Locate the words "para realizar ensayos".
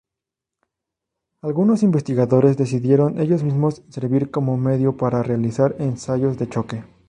4.97-6.39